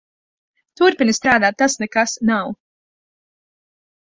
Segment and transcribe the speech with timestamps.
[0.79, 1.57] Turpini strādāt.
[1.63, 2.51] Tas nekas nav.